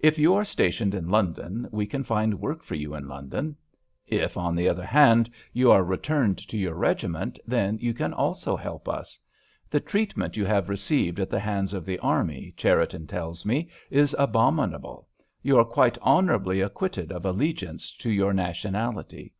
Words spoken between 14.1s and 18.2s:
abominable. You are quite honourably acquitted of allegiance to